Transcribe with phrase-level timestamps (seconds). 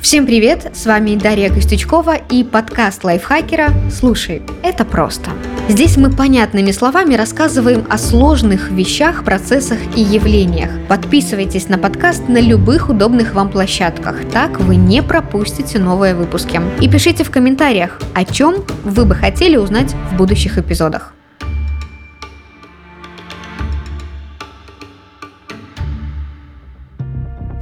[0.00, 0.74] Всем привет!
[0.74, 5.30] С вами Дарья Костючкова и подкаст лайфхакера «Слушай, это просто».
[5.68, 10.70] Здесь мы понятными словами рассказываем о сложных вещах, процессах и явлениях.
[10.88, 16.62] Подписывайтесь на подкаст на любых удобных вам площадках, так вы не пропустите новые выпуски.
[16.80, 21.12] И пишите в комментариях, о чем вы бы хотели узнать в будущих эпизодах.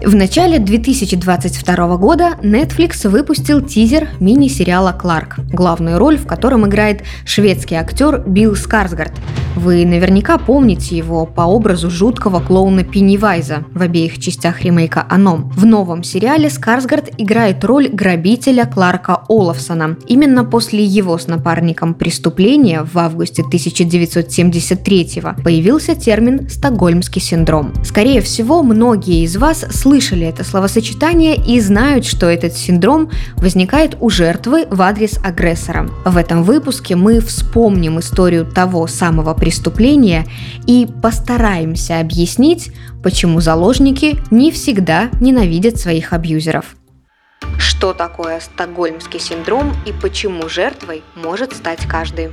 [0.09, 7.74] В начале 2022 года Netflix выпустил тизер мини-сериала «Кларк», главную роль в котором играет шведский
[7.74, 9.12] актер Билл Скарсгард.
[9.55, 15.51] Вы наверняка помните его по образу жуткого клоуна Пеннивайза в обеих частях ремейка «Оном».
[15.51, 19.98] В новом сериале Скарсгард играет роль грабителя Кларка Олафсона.
[20.06, 27.74] Именно после его с напарником преступления в августе 1973 появился термин «стокгольмский синдром».
[27.84, 33.97] Скорее всего, многие из вас слышали слышали это словосочетание и знают, что этот синдром возникает
[33.98, 35.90] у жертвы в адрес агрессора.
[36.05, 40.24] В этом выпуске мы вспомним историю того самого преступления
[40.68, 42.71] и постараемся объяснить,
[43.02, 46.77] почему заложники не всегда ненавидят своих абьюзеров.
[47.59, 52.29] Что такое стокгольмский синдром и почему жертвой может стать каждый?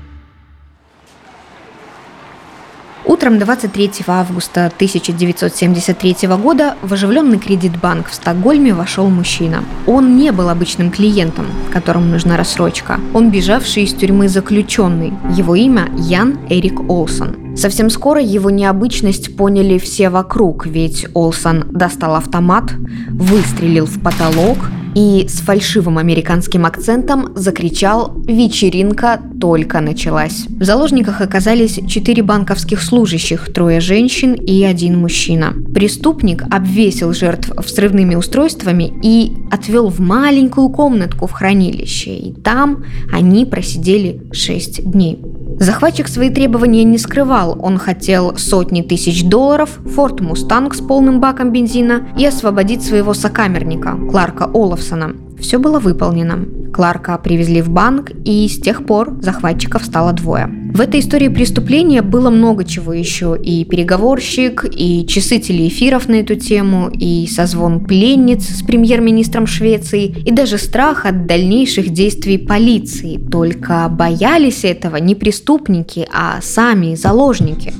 [3.07, 9.63] Утром 23 августа 1973 года в оживленный кредитбанк в Стокгольме вошел мужчина.
[9.85, 12.99] Он не был обычным клиентом, которому нужна рассрочка.
[13.13, 15.13] Он бежавший из тюрьмы заключенный.
[15.31, 17.55] Его имя Ян Эрик Олсон.
[17.55, 22.73] Совсем скоро его необычность поняли все вокруг, ведь Олсон достал автомат,
[23.09, 24.57] выстрелил в потолок
[24.95, 30.45] и с фальшивым американским акцентом закричал «Вечеринка только началась».
[30.47, 35.53] В заложниках оказались четыре банковских служащих, трое женщин и один мужчина.
[35.73, 43.45] Преступник обвесил жертв взрывными устройствами и отвел в маленькую комнатку в хранилище, и там они
[43.45, 45.19] просидели шесть дней.
[45.59, 47.57] Захватчик свои требования не скрывал.
[47.61, 53.97] Он хотел сотни тысяч долларов, Форд Мустанг с полным баком бензина и освободить своего сокамерника,
[54.09, 55.15] Кларка Олафсона.
[55.39, 56.64] Все было выполнено.
[56.75, 60.49] Кларка привезли в банк, и с тех пор захватчиков стало двое.
[60.73, 63.39] В этой истории преступления было много чего еще.
[63.41, 70.31] И переговорщик, и часы телеэфиров на эту тему, и созвон пленниц с премьер-министром Швеции, и
[70.33, 73.21] даже страх от дальнейших действий полиции.
[73.31, 77.71] Только боялись этого не преступники, а сами заложники.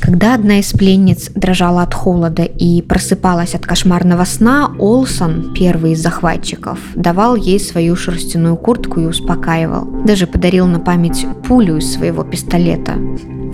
[0.00, 6.02] Когда одна из пленниц дрожала от холода и просыпалась от кошмарного сна, Олсон, первый из
[6.02, 9.84] захватчиков, давал ей свою шерстяную куртку и успокаивал.
[10.04, 12.94] Даже подарил на память пулю из своего пистолета.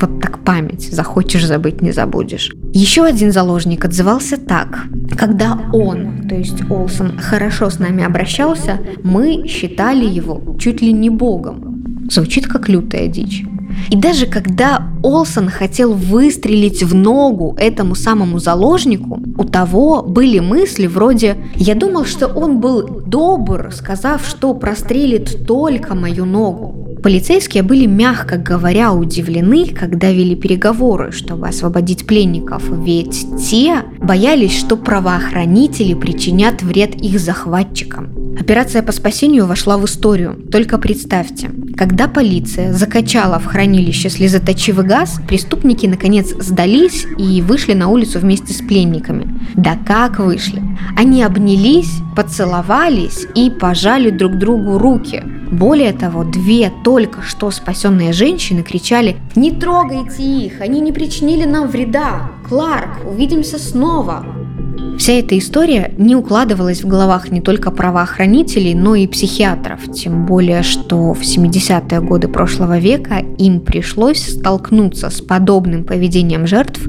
[0.00, 2.52] Вот так память, захочешь забыть, не забудешь.
[2.72, 4.84] Еще один заложник отзывался так.
[5.18, 11.10] Когда он, то есть Олсон, хорошо с нами обращался, мы считали его чуть ли не
[11.10, 12.06] богом.
[12.08, 13.44] Звучит как лютая дичь.
[13.90, 20.86] И даже когда Олсон хотел выстрелить в ногу этому самому заложнику, у того были мысли
[20.86, 26.86] вроде «Я думал, что он был добр, сказав, что прострелит только мою ногу».
[27.02, 34.76] Полицейские были, мягко говоря, удивлены, когда вели переговоры, чтобы освободить пленников, ведь те боялись, что
[34.76, 38.15] правоохранители причинят вред их захватчикам.
[38.38, 40.36] Операция по спасению вошла в историю.
[40.52, 47.88] Только представьте, когда полиция закачала в хранилище слезоточивый газ, преступники наконец сдались и вышли на
[47.88, 49.40] улицу вместе с пленниками.
[49.54, 50.62] Да как вышли?
[50.96, 55.22] Они обнялись, поцеловались и пожали друг другу руки.
[55.50, 61.68] Более того, две только что спасенные женщины кричали «Не трогайте их, они не причинили нам
[61.68, 62.30] вреда!
[62.48, 64.35] Кларк, увидимся снова!»
[64.98, 70.62] Вся эта история не укладывалась в головах не только правоохранителей, но и психиатров, тем более,
[70.62, 76.80] что в 70-е годы прошлого века им пришлось столкнуться с подобным поведением жертв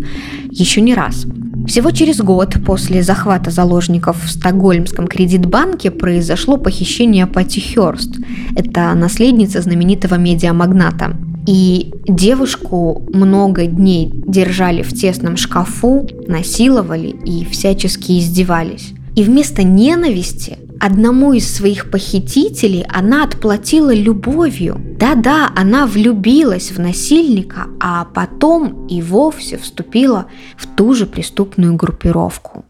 [0.50, 1.26] еще не раз.
[1.68, 8.16] Всего через год после захвата заложников в Стокгольмском кредитбанке произошло похищение Пати Хёрст.
[8.56, 11.18] Это наследница знаменитого медиамагната.
[11.48, 18.94] И девушку много дней держали в тесном шкафу, насиловали и всячески издевались.
[19.16, 24.80] И вместо ненависти одному из своих похитителей она отплатила любовью.
[25.00, 30.28] Да-да, она влюбилась в насильника, а потом и вовсе вступила
[30.58, 32.66] в ту же преступную группировку.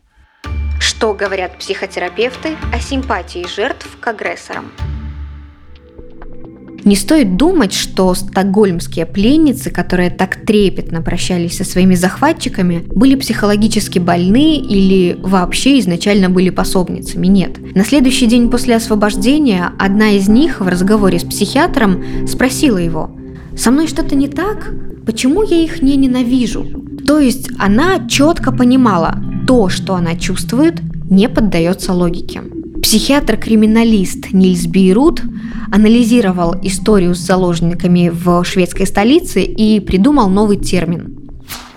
[0.80, 4.65] Что говорят психотерапевты о симпатии жертв к агрессорам?
[6.87, 13.99] Не стоит думать, что стокгольмские пленницы, которые так трепетно прощались со своими захватчиками, были психологически
[13.99, 17.27] больны или вообще изначально были пособницами.
[17.27, 17.57] Нет.
[17.75, 23.11] На следующий день после освобождения одна из них в разговоре с психиатром спросила его,
[23.57, 24.73] «Со мной что-то не так?
[25.05, 26.65] Почему я их не ненавижу?»
[27.05, 30.75] То есть она четко понимала, то, что она чувствует,
[31.09, 32.43] не поддается логике.
[32.81, 35.21] Психиатр-криминалист Нильс Бейрут
[35.71, 41.29] анализировал историю с заложниками в шведской столице и придумал новый термин.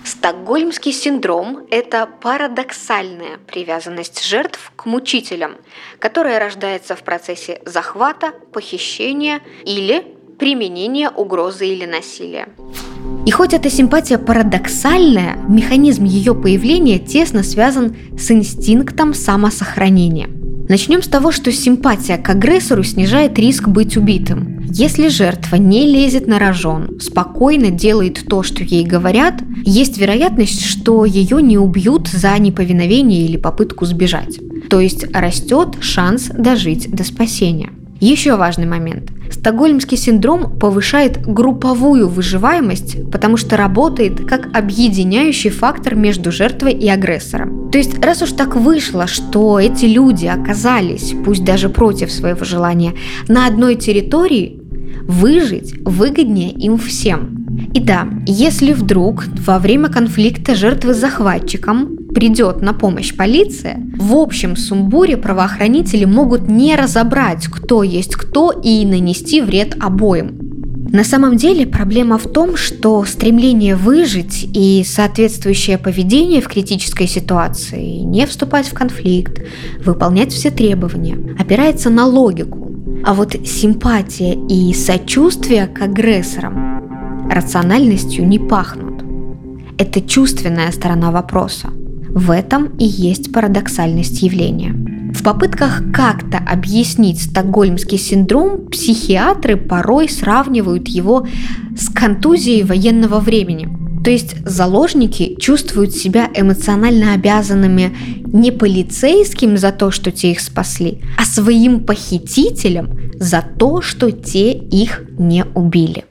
[0.03, 5.53] Стокгольмский синдром– это парадоксальная привязанность жертв к мучителям,
[5.99, 10.03] которая рождается в процессе захвата, похищения или
[10.39, 12.47] применения угрозы или насилия.
[13.27, 20.40] И хоть эта симпатия парадоксальная, механизм ее появления тесно связан с инстинктом самосохранения.
[20.71, 24.61] Начнем с того, что симпатия к агрессору снижает риск быть убитым.
[24.69, 31.03] Если жертва не лезет на рожон, спокойно делает то, что ей говорят, есть вероятность, что
[31.03, 34.39] ее не убьют за неповиновение или попытку сбежать.
[34.69, 37.71] То есть растет шанс дожить до спасения.
[37.99, 39.11] Еще важный момент.
[39.31, 47.71] Стокгольмский синдром повышает групповую выживаемость, потому что работает как объединяющий фактор между жертвой и агрессором.
[47.71, 52.93] То есть, раз уж так вышло, что эти люди оказались, пусть даже против своего желания,
[53.27, 54.61] на одной территории,
[55.03, 57.41] выжить выгоднее им всем.
[57.73, 64.15] И да, если вдруг во время конфликта жертвы с захватчиком придет на помощь полиция, в
[64.15, 70.51] общем сумбуре правоохранители могут не разобрать, кто есть кто и нанести вред обоим.
[70.91, 77.99] На самом деле проблема в том, что стремление выжить и соответствующее поведение в критической ситуации,
[77.99, 79.41] не вступать в конфликт,
[79.83, 82.75] выполнять все требования, опирается на логику.
[83.05, 89.01] А вот симпатия и сочувствие к агрессорам рациональностью не пахнут.
[89.77, 91.69] Это чувственная сторона вопроса–
[92.13, 94.73] в этом и есть парадоксальность явления.
[95.13, 101.27] В попытках как-то объяснить стокгольмский синдром психиатры порой сравнивают его
[101.77, 103.69] с контузией военного времени.
[104.03, 111.03] То есть заложники чувствуют себя эмоционально обязанными не полицейским за то, что те их спасли,
[111.19, 116.05] а своим похитителям за то, что те их не убили.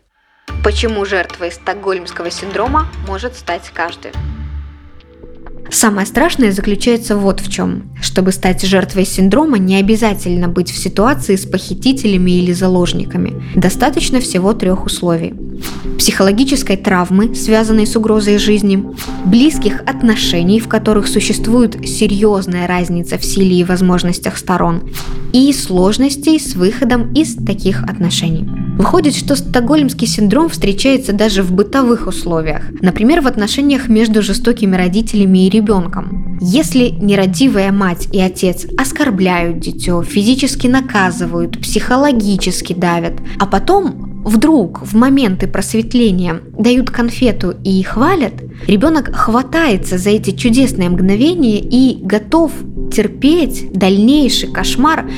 [0.62, 4.12] Почему жертвой стокгольмского синдрома может стать каждый?
[5.71, 7.85] Самое страшное заключается вот в чем.
[8.03, 13.41] Чтобы стать жертвой синдрома, не обязательно быть в ситуации с похитителями или заложниками.
[13.55, 15.33] Достаточно всего трех условий.
[15.97, 18.83] Психологической травмы, связанной с угрозой жизни,
[19.27, 24.91] близких отношений, в которых существует серьезная разница в силе и возможностях сторон,
[25.33, 28.49] и сложностей с выходом из таких отношений.
[28.77, 35.47] Выходит, что стокгольмский синдром встречается даже в бытовых условиях, например, в отношениях между жестокими родителями
[35.47, 35.60] и ребенком.
[36.41, 44.95] Если нерадивая мать и отец оскорбляют дитё, физически наказывают, психологически давят, а потом вдруг в
[44.95, 48.35] моменты просветления дают конфету и хвалят,
[48.67, 52.53] ребенок хватается за эти чудесные мгновения и готов
[52.93, 55.11] терпеть дальнейший кошмар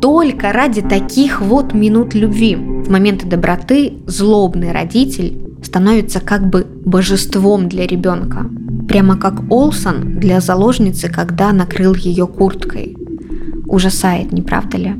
[0.00, 2.56] только ради таких вот минут любви.
[2.56, 8.48] В моменты доброты злобный родитель становится как бы божеством для ребенка.
[8.88, 12.96] Прямо как Олсон для заложницы, когда накрыл ее курткой.
[13.66, 14.94] Ужасает, не правда ли?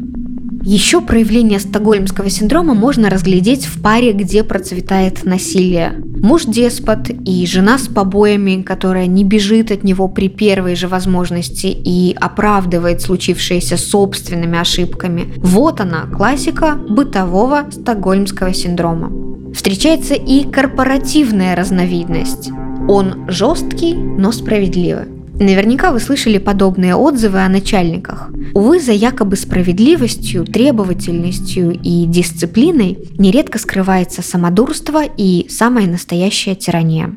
[0.62, 5.94] Еще проявление стокгольмского синдрома можно разглядеть в паре, где процветает насилие.
[6.20, 11.68] Муж деспот и жена с побоями, которая не бежит от него при первой же возможности
[11.68, 15.32] и оправдывает случившееся собственными ошибками.
[15.38, 19.10] Вот она, классика бытового стокгольмского синдрома.
[19.54, 22.50] Встречается и корпоративная разновидность.
[22.88, 25.04] Он жесткий, но справедливый.
[25.40, 28.30] Наверняка вы слышали подобные отзывы о начальниках.
[28.54, 37.16] Увы, за якобы справедливостью, требовательностью и дисциплиной нередко скрывается самодурство и самая настоящая тирания.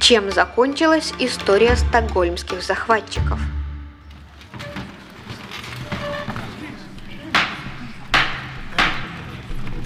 [0.00, 3.40] Чем закончилась история стокгольмских захватчиков–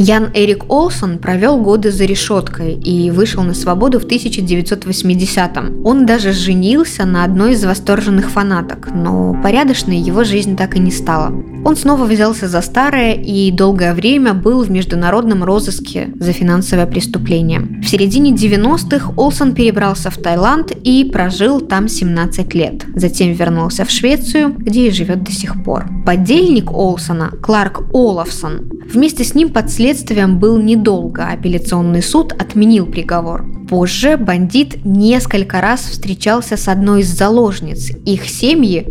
[0.02, 5.86] Ян Эрик Олсон провел годы за решеткой и вышел на свободу в 1980-м.
[5.86, 10.90] Он даже женился на одной из восторженных фанаток, но порядочной его жизнь так и не
[10.90, 11.32] стала.
[11.64, 17.60] Он снова взялся за старое и долгое время был в международном розыске за финансовое преступление.
[17.60, 22.84] В середине 90-х Олсон перебрался в Таиланд и прожил там 17 лет.
[22.96, 25.86] Затем вернулся в Швецию, где и живет до сих пор.
[26.04, 31.28] Подельник Олсона, Кларк Олафсон, вместе с ним под следствием следствием был недолго.
[31.28, 33.44] Апелляционный суд отменил приговор.
[33.68, 37.90] Позже бандит несколько раз встречался с одной из заложниц.
[38.06, 38.86] Их семьи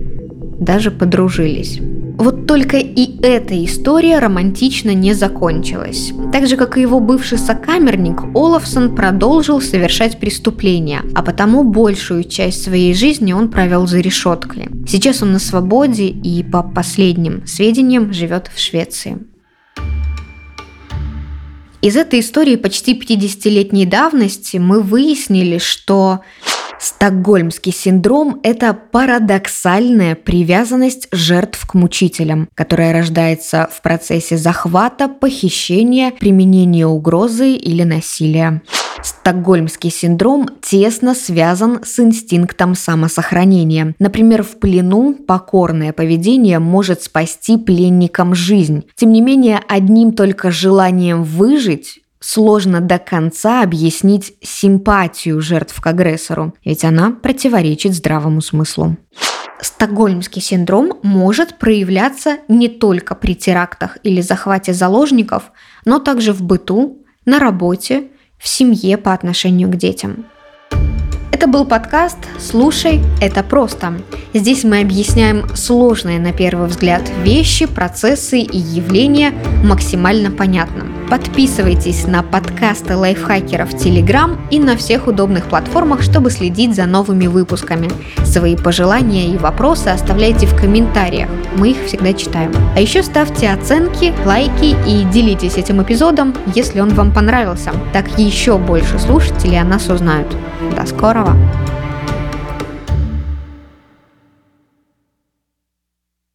[0.60, 1.79] даже подружились.
[2.20, 6.13] Вот только и эта история романтично не закончилась.
[6.31, 12.62] Так же, как и его бывший сокамерник, Олафсон продолжил совершать преступления, а потому большую часть
[12.62, 14.70] своей жизни он провел за решеткой.
[14.88, 19.17] Сейчас он на свободе и, по последним сведениям, живет в Швеции.
[21.82, 26.22] Из этой истории почти 50-летней давности мы выяснили, что
[26.82, 36.88] Стокгольмский синдром– это парадоксальная привязанность жертв к мучителям, которая рождается в процессе захвата, похищения, применения
[36.88, 38.64] угрозы или насилия.
[39.04, 43.94] Стокгольмский синдром тесно связан с инстинктом самосохранения.
[44.00, 48.86] Например, в плену покорное поведение может спасти пленникам жизнь.
[48.96, 56.54] Тем не менее, одним только желанием выжить сложно до конца объяснить симпатию жертв к агрессору,
[56.63, 58.96] ведь она противоречит здравому смыслу.
[59.60, 65.51] Стокгольмский синдром может проявляться не только при терактах или захвате заложников,
[65.86, 70.25] но также в быту, на работе, в семье по отношению к детям.
[71.32, 73.94] Это был подкаст «Слушай, это просто».
[74.34, 81.00] Здесь мы объясняем сложные на первый взгляд вещи, процессы и явления максимально понятным.
[81.12, 87.27] Подписывайтесь на подкасты лайфхакеров в Телеграм и на всех удобных платформах, чтобы следить за новыми
[87.27, 87.89] выпусками.
[88.24, 91.27] Свои пожелания и вопросы оставляйте в комментариях,
[91.58, 92.53] мы их всегда читаем.
[92.77, 97.74] А еще ставьте оценки, лайки и делитесь этим эпизодом, если он вам понравился.
[97.91, 100.34] Так еще больше слушателей о нас узнают.
[100.77, 101.36] До скорого!